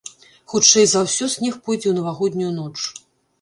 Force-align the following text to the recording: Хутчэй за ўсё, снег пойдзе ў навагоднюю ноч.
Хутчэй 0.53 0.85
за 0.93 1.03
ўсё, 1.07 1.27
снег 1.35 1.59
пойдзе 1.67 1.83
ў 1.89 1.93
навагоднюю 1.99 2.49
ноч. 2.57 2.79